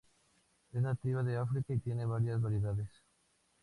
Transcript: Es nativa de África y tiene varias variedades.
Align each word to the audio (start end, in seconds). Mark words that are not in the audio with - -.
Es 0.73 0.81
nativa 0.81 1.21
de 1.21 1.37
África 1.37 1.75
y 1.75 1.77
tiene 1.79 2.05
varias 2.07 2.41
variedades. 2.41 2.89